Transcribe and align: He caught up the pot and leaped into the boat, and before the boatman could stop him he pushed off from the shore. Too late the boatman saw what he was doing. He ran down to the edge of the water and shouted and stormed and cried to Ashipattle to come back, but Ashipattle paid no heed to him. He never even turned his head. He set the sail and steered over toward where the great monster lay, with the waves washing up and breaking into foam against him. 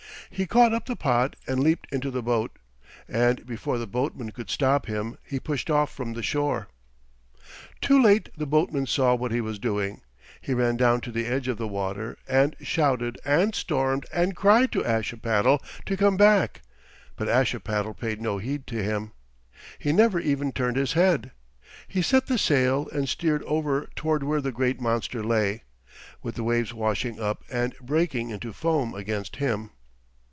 He 0.33 0.47
caught 0.47 0.73
up 0.73 0.85
the 0.85 0.95
pot 0.95 1.35
and 1.45 1.59
leaped 1.61 1.87
into 1.93 2.09
the 2.09 2.23
boat, 2.23 2.57
and 3.07 3.45
before 3.45 3.77
the 3.77 3.85
boatman 3.85 4.31
could 4.31 4.49
stop 4.49 4.85
him 4.85 5.17
he 5.25 5.41
pushed 5.41 5.69
off 5.69 5.93
from 5.93 6.13
the 6.13 6.23
shore. 6.23 6.69
Too 7.81 8.01
late 8.01 8.29
the 8.37 8.45
boatman 8.47 8.85
saw 8.85 9.13
what 9.13 9.33
he 9.33 9.41
was 9.41 9.59
doing. 9.59 9.99
He 10.39 10.53
ran 10.53 10.77
down 10.77 11.01
to 11.01 11.11
the 11.11 11.25
edge 11.25 11.49
of 11.49 11.57
the 11.57 11.67
water 11.67 12.17
and 12.29 12.55
shouted 12.61 13.19
and 13.25 13.53
stormed 13.53 14.05
and 14.13 14.33
cried 14.35 14.71
to 14.71 14.85
Ashipattle 14.85 15.61
to 15.85 15.97
come 15.97 16.15
back, 16.15 16.61
but 17.17 17.27
Ashipattle 17.27 17.93
paid 17.93 18.21
no 18.21 18.37
heed 18.37 18.65
to 18.67 18.81
him. 18.81 19.11
He 19.79 19.91
never 19.91 20.17
even 20.19 20.53
turned 20.53 20.77
his 20.77 20.93
head. 20.93 21.31
He 21.89 22.01
set 22.01 22.27
the 22.27 22.37
sail 22.39 22.87
and 22.93 23.09
steered 23.09 23.43
over 23.43 23.89
toward 23.97 24.23
where 24.23 24.41
the 24.41 24.53
great 24.53 24.79
monster 24.79 25.23
lay, 25.25 25.63
with 26.23 26.35
the 26.35 26.45
waves 26.45 26.73
washing 26.73 27.19
up 27.19 27.43
and 27.51 27.75
breaking 27.81 28.29
into 28.29 28.53
foam 28.53 28.95
against 28.95 29.35
him. 29.35 29.71